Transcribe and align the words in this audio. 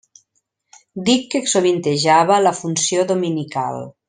Dic 1.09 1.27
que 1.33 1.41
sovintejava 1.51 2.41
la 2.47 2.55
funció 2.63 3.07
dominical. 3.15 3.83